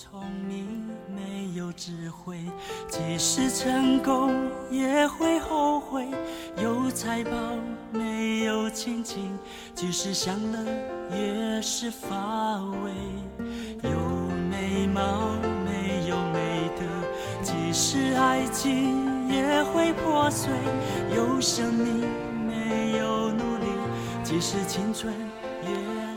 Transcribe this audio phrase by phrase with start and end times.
[0.00, 0.64] 聪明
[1.08, 2.38] 没有智慧，
[2.88, 4.32] 即使成功
[4.70, 6.04] 也会后悔；
[6.56, 7.32] 有财宝
[7.90, 9.36] 没有亲情，
[9.74, 10.64] 即使享乐
[11.10, 12.92] 也是乏味；
[13.82, 13.90] 有
[14.48, 15.32] 美貌
[15.64, 16.84] 没有美德，
[17.42, 20.48] 即使爱情也会破碎；
[21.16, 22.08] 有生命
[22.46, 23.66] 没有努力，
[24.22, 25.12] 即使青春。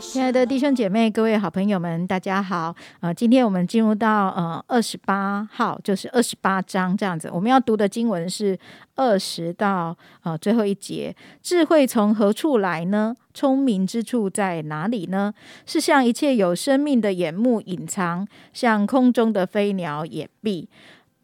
[0.00, 2.74] 亲爱的弟兄姐妹、各位好朋友们，大家好！
[3.00, 7.30] 呃，今天我们进入到呃二十八号，就是二十八章这样子。
[7.32, 8.58] 我们要读的经文是
[8.94, 11.14] 二十到呃最后一节。
[11.40, 13.16] 智慧从何处来呢？
[13.32, 15.32] 聪明之处在哪里呢？
[15.64, 20.66] 是向一切有生命的眼目隐藏，向空中的飞鸟掩蔽。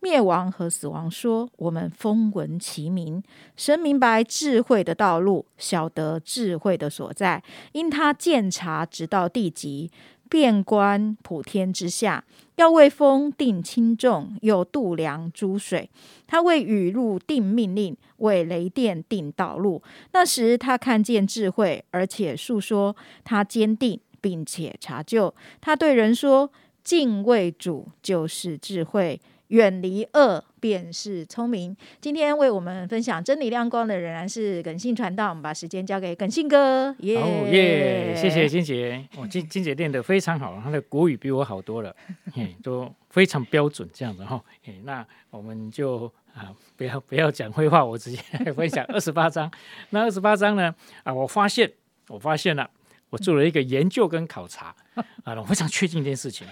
[0.01, 3.23] 灭亡和死亡说：“我们风闻其名，
[3.56, 7.43] 神明白智慧的道路，晓得智慧的所在。
[7.73, 9.91] 因他鉴察直到地极，
[10.29, 15.91] 遍观普天之下，要为风定轻重，又度量诸水。
[16.28, 19.83] 他为雨露定命令，为雷电定道路。
[20.12, 22.94] 那时他看见智慧，而且述说
[23.25, 25.34] 他坚定，并且查究。
[25.61, 26.48] 他对人说：
[26.84, 31.77] 敬畏主就是智慧。”远离恶便是聪明。
[32.00, 35.30] 今天为我们分享真理亮光的仍然是耿信传道。
[35.30, 36.94] 我们把时间交给耿信哥。
[37.00, 37.14] 耶
[37.50, 39.06] 耶，谢谢金姐。
[39.16, 41.94] 我金金姐练得非常好，她的国语比我好多了，
[42.32, 44.42] 嘿都非常标准这样子哈。
[44.84, 48.19] 那我们就啊，不要不要讲废话，我直接
[48.52, 49.50] 分享 二十八章。
[49.91, 51.72] 那二十八章呢啊，我发现
[52.08, 52.69] 我发现了，
[53.08, 54.74] 我做了一个研究跟考察
[55.24, 56.46] 啊，我非常确定一件事情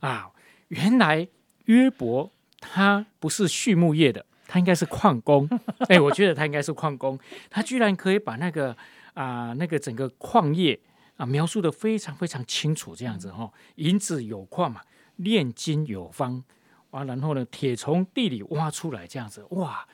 [0.00, 0.30] 啊，
[0.68, 1.28] 原来
[1.66, 2.32] 约伯。
[2.60, 5.48] 他不是畜牧业的，他应该是矿工。
[5.88, 7.18] 哎，我觉得他应该是矿工。
[7.48, 8.76] 他居然可以把那个
[9.14, 10.78] 啊，那个整个矿业
[11.16, 13.50] 啊描述的非常非常清楚，这样子哈。
[13.76, 14.80] 银子有矿嘛，
[15.16, 16.42] 炼金有方，
[16.90, 19.86] 完然后呢，铁从地里挖出来，这样子哇。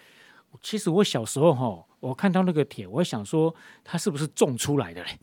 [0.62, 5.18] 其实我小时候哈，我看到那个铁，我想说它是不是种出来的嘞？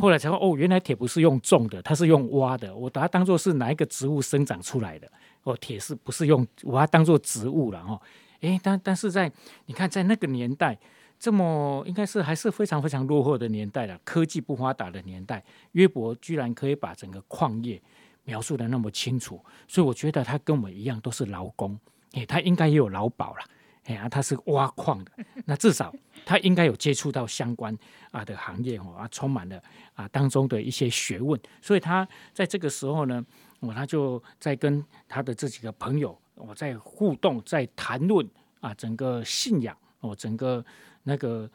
[0.00, 2.74] 后来才说哦，原来铁不是用种的，它是用挖的。
[2.74, 5.10] 我把它当做是哪一个植物生长出来的。
[5.46, 8.00] 哦，铁是不是用我把它当做植物了哈？
[8.40, 9.30] 诶，但但是在
[9.66, 10.76] 你看，在那个年代，
[11.20, 17.80] 这么应该是还是非常非常落后的年代了，科技不发达的年代，约伯居然可以把整个矿业
[18.24, 21.78] 描述的那么清楚，所以我觉得他跟我们一样都是劳工，
[22.14, 23.44] 诶，他应该也有劳保了，
[23.84, 25.12] 哎呀，他是挖矿的，
[25.44, 27.72] 那至少他应该有接触到相关
[28.10, 29.62] 啊的行业哦，啊，充满了
[29.94, 33.24] 啊当中的一些学问，所以他在这个时候呢。
[33.60, 38.28] 我他就在跟他的这几个朋友，我在互动，在谈论
[38.60, 40.64] 啊，整个信仰，哦，整个
[41.04, 41.50] 那个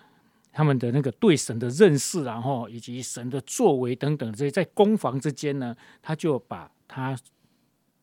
[0.51, 7.17] 他们的那个对神的认识，然后以及神的作为等等这些，在攻防之间呢，他就把他。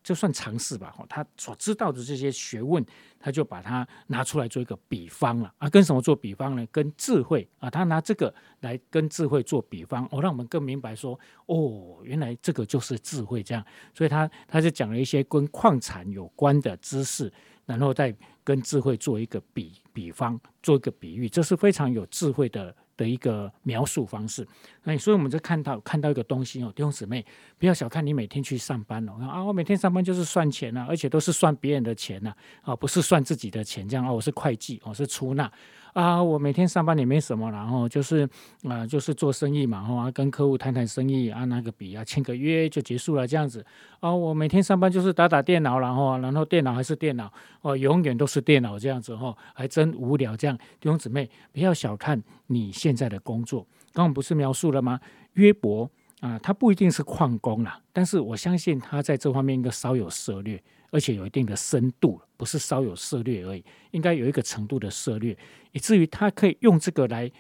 [0.09, 2.83] 就算尝试吧，他所知道的这些学问，
[3.21, 5.69] 他就把它拿出来做一个比方了啊。
[5.69, 6.67] 跟什么做比方呢？
[6.73, 13.63] 跟智慧啊，他拿这个来跟智慧做比方，哦，让我们更明白说，哦，原来这个就是智慧这样。
[13.93, 17.31] 所以他他就讲了一些跟矿产有关的知识，
[17.67, 22.75] 然后再跟智慧做一个比比方，做一个比喻，这是非常有智慧的。
[22.99, 24.47] 的一个描述方式，
[24.83, 27.25] 那所以我们就看到看到一个东西哦，弟兄姊妹，
[27.57, 35.51] 不要小看你每天去上班哦，啊，我每天上班就是算钱呐，而且都是算别人的钱呐，啊，不是算自己的钱，这样啊，我是会计，我是出纳。
[35.93, 38.29] 啊，我每天上班也没什么，然后就是
[38.65, 43.65] 啊，就是做生意嘛，哈，跟客户谈谈生意，啊，拿个笔啊，签个约就结束了，这样子。
[44.01, 47.33] 啊，我每天上班就是打打电脑，然后，然后电脑还是电脑，
[47.63, 50.37] 哦，永远都是电脑这样子，哈，还真无聊。
[50.37, 53.67] 这样，弟兄姊妹，不要小看你现在的工作。
[53.93, 55.01] 刚刚不是描述了吗？
[55.35, 60.63] 约伯啊，他不一定是矿工啦，但是我相信他在这方面应该稍有涉略。
[60.91, 65.37] 而且有一定的深度，不是稍有涉略而已，应该有一个程度的涉略，
[65.73, 67.31] 以至于他可以用这个来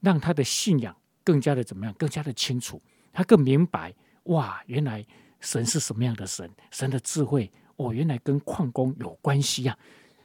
[0.00, 3.94] 让他的信仰更加的怎么样，更加的清楚，他更明白
[4.24, 5.04] 哇，原来
[5.38, 9.78] 神是什么样的神，神的智慧哦，原来跟矿工有关系啊，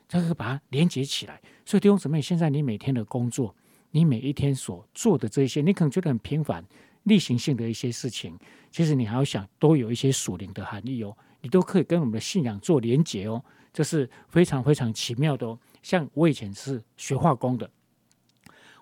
[0.08, 1.40] 他可以把它连接起来。
[1.66, 3.54] 所以弟兄姊妹，现在你每天的工作，
[3.92, 6.66] 你每一天所做的这些，你可能觉得很平凡、
[7.04, 8.40] 例行性的一些事情，
[8.72, 11.16] 其实你还要想，都有一些属灵的含义哦。
[11.42, 15.58] 你都可以跟我们的信仰做连接哦，这是非常非常奇妙的哦。
[15.82, 17.70] 像我以前是学化工的，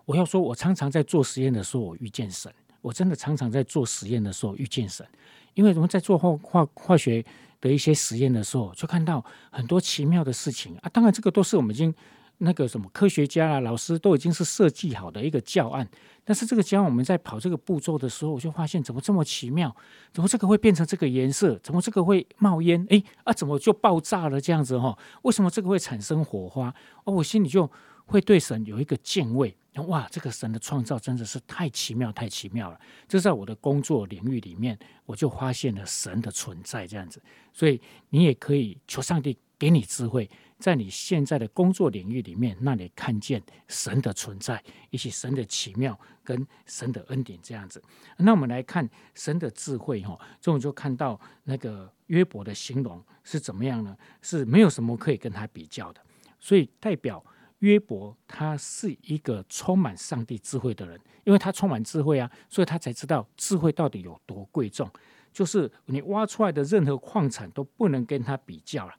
[0.05, 2.53] 我要说，我常常在做实验的时候，我遇见神。
[2.81, 5.05] 我真的常常在做实验的时候遇见神，
[5.53, 7.21] 因为我们在做化化化学
[7.59, 10.87] 的一些实验的时候，就看到很多奇妙的事情啊。
[10.87, 11.93] 当然，这个都是我们已经
[12.39, 15.87] 那个什么科学家啊、老师都已经是设计好的一个教案，
[16.23, 19.73] 但是这个教案我们在跑这个步骤的时候，我就发现怎么这么奇妙？
[20.11, 21.57] 怎么这个会变成这个颜色？
[21.59, 22.85] 怎么这个会冒烟？
[22.91, 24.41] 诶，啊，怎么就爆炸了？
[24.41, 24.97] 这样子哈？
[25.23, 26.73] 为什么这个会产生火花？
[27.03, 27.69] 哦，我心里就
[28.05, 29.55] 会对神有一个敬畏。
[29.87, 32.77] 哇，这个神的创造真的是太奇妙、太奇妙了！
[33.07, 36.85] 这在我的工作领域里面，我就发现了神的存在。
[36.85, 37.21] 这样子，
[37.53, 47.39] 所以你也可以求上帝给你智慧，在你现在的工作领域里面，那你看见神的存在，以及神的奇妙跟神的恩典。
[47.41, 47.81] 这样子，
[48.17, 53.97] 那我们来看神的智慧哈，这我就看到那个约伯的形容是怎么样呢？
[54.21, 56.01] 是没有什么可以跟他比较的，
[56.39, 57.25] 所以代表。
[57.59, 64.89] 约伯他是一个充满上帝智慧的人，因为他充满智慧啊，所以他才知道智慧到底有多贵重。
[65.33, 68.93] 就是你挖出来的任何矿产都不能跟他比较了。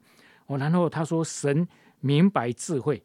[0.51, 1.67] 哦，然后他说：“神
[1.99, 3.01] 明白智慧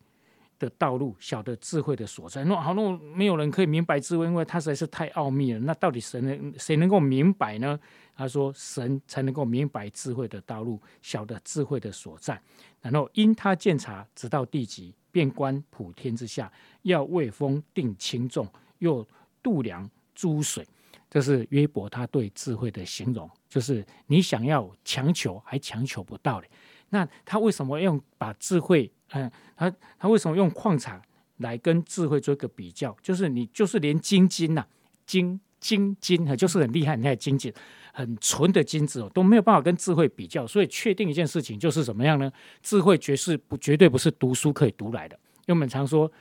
[0.59, 5.61] 的道路，晓得智慧的所在。”那好，那没有人可以明白智慧，因为他实在是太奥秘了。
[5.61, 7.79] 那到底神能谁能够明白呢？
[8.17, 12.41] 他说：“神才能够明白智慧的道路，晓得智慧的所在。
[12.81, 16.53] 然后因他鉴察，直到地极。”遍观普天之下，
[16.83, 18.47] 要为风定轻重，
[18.81, 19.07] 又
[19.43, 20.63] 度量诸水。
[21.09, 26.47] 这是约伯他对智慧的形容，就是你想要强求还强求不到的。
[26.91, 28.91] 那他为什么用把智慧？
[29.11, 31.01] 嗯，他他为什么用矿产
[31.39, 32.97] 来跟智慧做一个比较？
[33.03, 34.65] 就是你就是连金金呐，
[35.07, 37.53] 金金金，就是很厉害，你看金金。
[37.93, 42.31] 很纯的金子哦，都没有办法跟智慧比较，所以确定一件事情就是怎么样呢？
[42.63, 45.19] 智慧绝是不绝对不是读书可以读来的。
[45.39, 46.13] 因为我们常说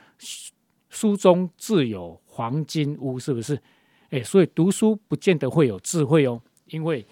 [0.88, 3.60] 书中自有黄金屋，是不是？
[4.08, 7.06] 诶，所以读书不见得会有智慧哦，因为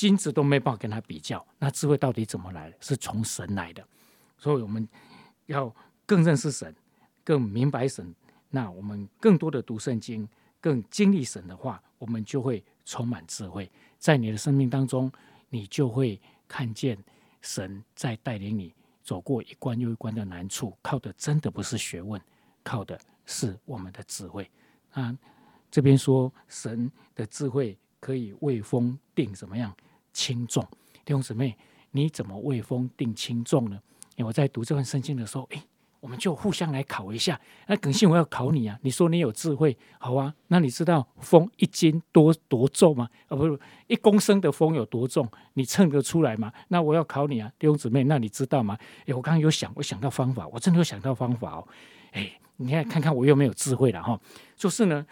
[0.00, 1.46] 金子都没办法跟他比较。
[1.58, 2.72] 那智慧到底怎么来？
[2.80, 3.86] 是从神来的。
[4.38, 4.88] 所以我们
[5.44, 5.70] 要
[6.06, 6.74] 更认识神，
[7.22, 8.14] 更明白神。
[8.48, 10.26] 那我们更多的读圣经，
[10.58, 13.70] 更经历神的话，我们就会充满智慧。
[13.98, 15.12] 在你的生命当中，
[15.50, 16.18] 你就会
[16.48, 16.96] 看见
[17.42, 20.74] 神在带领你走过一关又一关的难处。
[20.80, 22.18] 靠的真的不是学问，
[22.62, 24.50] 靠的是我们的智慧。
[24.92, 25.14] 啊，
[25.70, 29.76] 这边说神的智慧可以为风定怎么样
[30.12, 30.62] 轻重？
[31.04, 31.56] 弟兄姊妹，
[31.90, 33.80] 你怎么为风定轻重呢？
[34.16, 35.62] 因为我在读这份圣经的时候，诶。
[36.00, 37.38] 我们就互相来考一下。
[37.66, 38.78] 那耿信，我要考你啊！
[38.80, 40.34] 你说你有智慧，好啊。
[40.46, 43.06] 那你知道风一斤多多重吗？
[43.28, 45.30] 啊，不是一公升的风有多重？
[45.52, 46.50] 你称得出来吗？
[46.68, 48.78] 那我要考你啊，弟兄姊妹，那你知道吗？
[49.04, 51.68] 哎，我刚刚有想，我想到方法，我真的有想到方法哦。
[52.12, 54.18] 哎，你看看看我有没有智慧了哈？
[54.56, 55.06] 就是呢，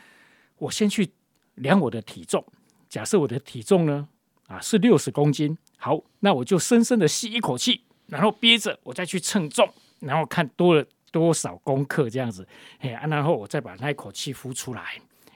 [0.56, 1.12] 我先去
[1.56, 2.42] 量我的体重，
[2.88, 4.08] 假设我的体重呢
[4.48, 9.72] 啊是六十公斤，好，那我就深深的吸一口气，然后憋着，我再去称重。
[10.00, 12.46] 然后看多了多少功课这样子，
[12.78, 14.82] 哎，然后我再把那一口气呼出来，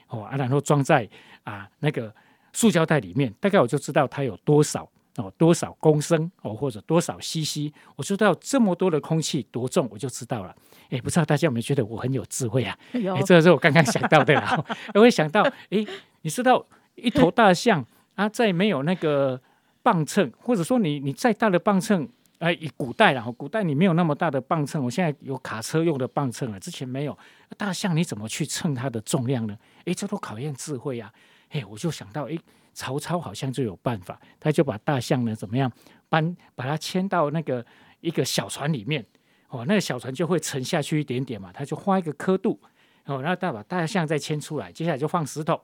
[0.07, 1.05] 哦，啊，然后装在
[1.43, 2.13] 啊那个
[2.53, 10.55] 塑胶袋里面，大概我就知道它有多少哦，多少公升哦，或者多少 CC，我知道这么多的空气多重，我就知道了。
[10.89, 12.77] 哎，不知道大家有没有觉得我很有智慧啊？
[12.93, 14.63] 哎，这个是我刚刚想到的啦。
[14.95, 15.85] 我会想到，哎，
[16.21, 19.41] 你知道一头大象啊，在没有那个
[19.81, 22.07] 磅秤，或者说你你再大的磅秤。
[22.39, 27.17] 哎，以古代然后，古代你没有那么大的磅秤，我现在有卡车用的磅秤了，之前没有。
[27.57, 29.57] 大象你怎么去称它的重量呢？
[29.85, 31.09] 哎，这都考验智慧呀。
[31.51, 32.37] 哎，我就想到，哎，
[32.73, 35.71] 曹操好像就有办法，他就把大象呢怎么样
[36.09, 37.65] 搬，把它牵到那个
[38.01, 39.05] 一个小船里面，
[39.47, 42.59] 哦，那个小船就会沉下去一点点嘛，他就画一个刻度，
[43.05, 45.61] 哦，然后再把大象再牵出来，接下来就放石头。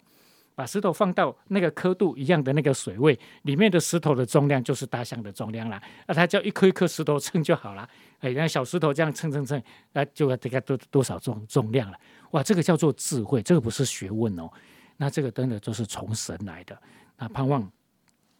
[0.59, 7.89] 把石头放到那个刻度一样的那个水位里面的石头的重量就是大象的重量了，那它叫一颗一颗石头称就好了。
[8.19, 9.63] 哎，那小石头这样称称称，
[9.93, 11.97] 那就要大概多多少重重量了？
[12.31, 14.51] 哇，这个叫做智慧，这个不是学问哦。
[14.97, 16.77] 那这个真的都是从神来的。
[17.17, 17.65] 那盼望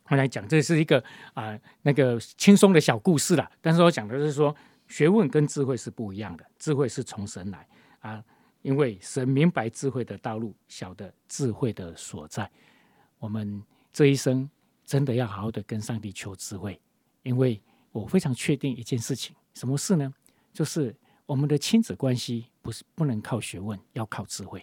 [0.09, 1.01] 我来讲，这是一个
[1.33, 3.49] 啊那个轻松的小故事了。
[3.61, 4.53] 但是我讲的是说，
[4.89, 7.65] 学问跟智慧是不一样的，智慧是从神来
[8.01, 8.21] 啊。
[8.61, 12.49] 因为神明白智慧的道路，晓得智慧的所在。
[13.17, 14.49] 我们这一生
[14.85, 16.79] 真的要好好的跟上帝求智慧，
[17.23, 17.61] 因为
[17.91, 20.13] 我非常确定一件事情，什么事呢？
[20.53, 24.59] 就是我们的亲子关系不是不能靠学问，要靠智慧；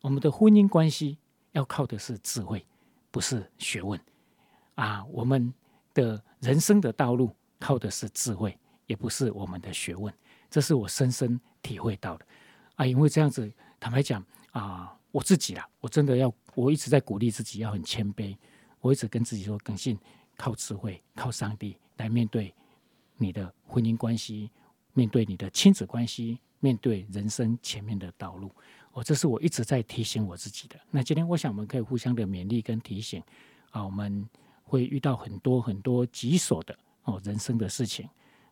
[0.00, 1.18] 我们的婚姻关系
[1.52, 2.64] 要靠的是智慧，
[3.10, 4.00] 不是学问。
[4.76, 5.52] 啊，我们
[5.92, 10.12] 的人生的道路靠的是智慧，也不是我们的学问。
[10.50, 12.26] 这是我深深体会到的。
[12.76, 18.36] 啊，因为这样子，坦白讲啊，我自己啦，我真的要，我一直在鼓励自己要很谦卑。
[18.80, 19.98] 我一直跟自己说，更信
[20.36, 22.54] 靠智慧，靠上帝来面对
[23.16, 24.50] 你的婚姻关系，
[24.92, 28.50] 面对你的亲子关系，面对人生前面的道路。
[28.92, 30.78] 哦，这是我一直在提醒我自己的。
[30.90, 33.22] 那今天我想我们可以互相的勉励跟提醒
[33.70, 34.28] 啊，我们
[34.62, 38.06] 会遇到很多很多棘手的哦人生的事情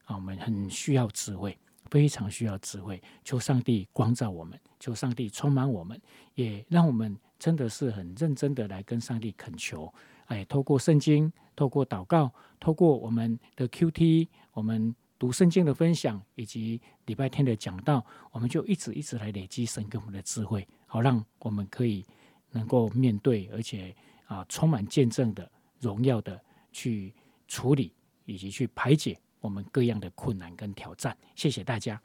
[0.06, 1.58] 啊，我们很需要智慧，
[1.92, 2.98] 非常需要智慧。
[3.22, 6.00] 求上帝光照我们，求上帝充满我们，
[6.34, 9.92] 也让我们真的是很认真的来跟上帝恳求。
[10.28, 14.94] 哎，透过圣经，透过祷告，透过我们的 Q T，我们。
[15.18, 22.04] 读圣经的分享以及礼拜天的讲道，我们就一直一直来累积神给我们的智慧，好让我们可以
[22.50, 23.94] 能够面对，而且
[24.26, 27.14] 啊充满见证的荣耀的去
[27.46, 27.94] 处理
[28.24, 31.14] 以及去排解我们各样的困难跟挑战。
[31.36, 32.00] 谢谢大家。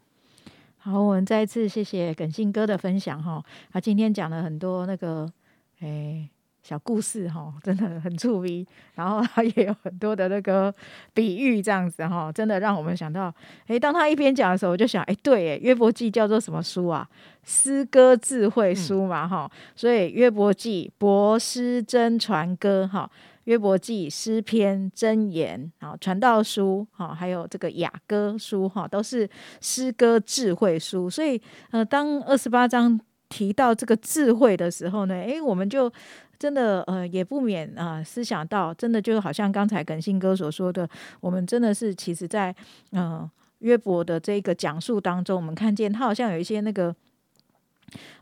[0.75, 3.41] 好，我们再一次谢谢耿信哥的分享哈。
[3.71, 5.31] 他今天讲了很多那个，
[5.79, 6.29] 哎。
[6.67, 10.73] 小故事哈，真的很触鼻，然后他也有很多的那个
[11.13, 13.33] 比喻，这样子哈，真的让我们想到，
[13.67, 17.07] 哎，当他一边讲的时候，我就想，哎，对，哎，约伯记叫做什么书啊？
[17.45, 23.09] 诗歌智慧书嘛，哈，所以约伯记、博诗真传歌，哈，
[23.45, 29.29] 约伯记、诗篇、真言，啊，传道书，哈，还有这个雅歌书，哈，都是
[29.61, 31.09] 诗歌智慧书。
[31.09, 35.91] 所以，呃，当二十八章提到这个智慧的时候呢，哎，我们就。
[36.39, 40.87] 真的，呃，也不免啊，思想到，真的就好像刚才耿信哥所说的，
[41.19, 42.55] 我们真的是，其实，在
[42.91, 43.27] 嗯
[43.61, 46.95] 约伯的这个讲述当中，我们看见他好像有一些那个，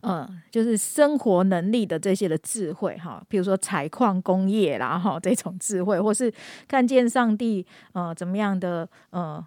[0.04, 6.34] 嗯，就是生活能力的这些的智慧哈，比如说采矿工业啦哈，这种智慧，或是
[6.70, 9.46] 看见上帝呃怎么样的呃。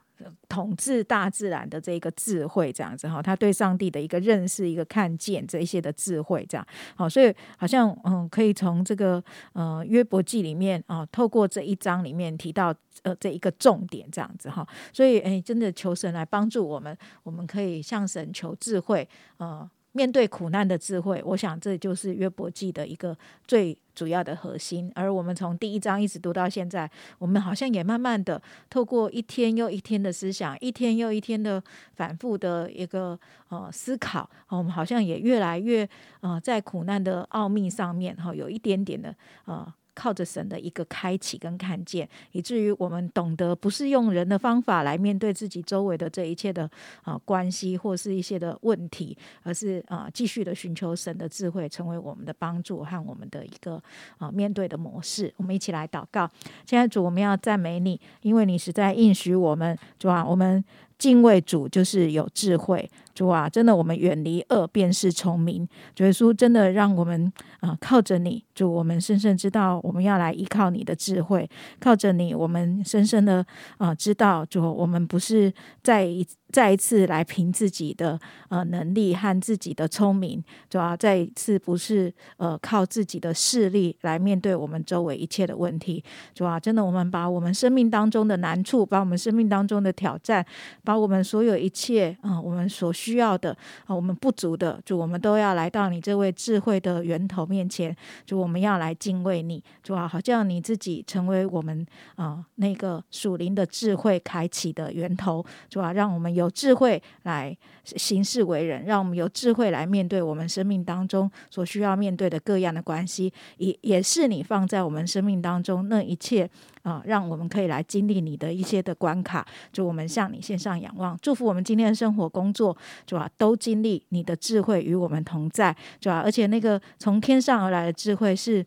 [0.49, 9.23] 统治大自然的这个智慧，这样子哈，他对上帝的一个认识、一个看见这一些的智慧，这样好，所以好像嗯，可以从这个
[9.53, 19.71] 呃约伯记里面啊，透过这一章里面提到呃这一个重点，这样子哈，所以哎，真的求神来帮助我们，我们可以向神求智慧，啊。
[19.93, 23.17] 面对苦难的智慧，我想这就是约伯记的一个
[23.47, 24.93] 最主要的核心。
[24.95, 28.41] 而我们从第一章一直读到现在，我们好像也慢慢的
[28.71, 31.63] 透过一天又一天的思想，一天又一天的
[31.95, 33.19] 反复的一个
[33.49, 35.89] 呃思考，我们好像也越来越
[36.21, 39.15] 呃在苦难的奥秘上面哈，有一点点的
[39.47, 39.73] 呃。
[39.99, 46.71] 靠着神的一个开启跟看见，以至于我们懂得不是用人的方法来面对自己周围的这一切的
[47.03, 53.83] 啊关系或是一些的问题，而是啊继续的寻求神的智慧，成为我们的帮助和我们的一个
[54.19, 55.35] 啊面对的模式。
[55.37, 56.31] 我们一起来祷告，
[56.65, 60.65] 现在主，我们要赞美你，因为你实在应许我们，主啊，我们
[60.99, 62.91] 敬畏主就是有智慧。
[63.15, 65.69] 主啊，真的，我们远离恶，便是聪明。
[65.93, 71.49] 主耶稣，真的让我们啊靠着你，主，我们深深知道，我们要来依靠你的智慧，
[71.81, 73.45] 靠着你，我们深深的
[73.79, 75.53] 啊知道，主，我们不是
[75.83, 86.03] 在一再一次来凭自己的呃能力和自己的聪明，主啊，再一次不是呃靠自己的势力来面对我们周围一切的问题。
[86.35, 90.43] 主啊，真的，我们把我们生命当中的难处，把我们生命当中的挑战，
[90.83, 93.19] 把我们所有一切啊，我们所需。
[93.19, 93.51] 要的
[93.87, 97.93] 啊，我们不足的，主，我们都要来到你这位智慧的源头面前，
[98.25, 116.49] 主，我们要来敬畏你，主啊，好像你自己成为我们啊那个属灵的智慧开启的源头，主啊，让我们有智慧来行事为人，让我们有智慧来面对我们生命当中所需要面对的各样的关系，也也是你放在我们生命当中那一切。
[116.83, 128.65] 啊，让我们可以来经历你的一些的关卡，就我们向你献上仰望，祝福我们今天的生活工作，主啊，都经历你的智慧与我们同在，主啊，而且那个从天上而来的智慧是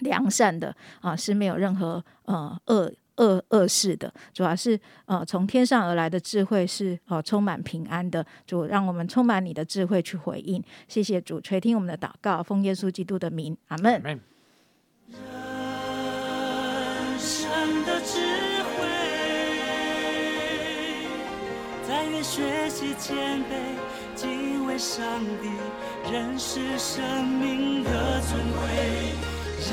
[0.00, 14.02] 良善的啊，是没有任何呃恶恶恶事的，主要是呃从天上而来的智慧是呃充满平安的，主让我们充满你的智慧去回应，谢谢主垂听我们的祷告，奉耶稣基督的名，阿门。
[14.02, 14.20] 人
[17.18, 18.18] 生的智
[18.62, 18.84] 慧，
[21.88, 23.76] 但愿学习谦卑，
[24.14, 25.48] 敬畏上帝，
[26.12, 28.60] 认识生命的尊贵。
[29.70, 29.72] 人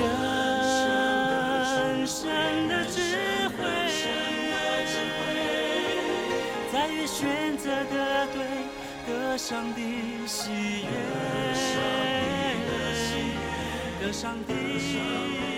[2.07, 2.29] 生
[2.69, 3.30] 的智慧，
[7.05, 8.43] 选择的对，
[9.07, 9.81] 得上帝
[10.27, 10.51] 喜
[10.83, 10.91] 悦，
[13.99, 15.50] 得上帝。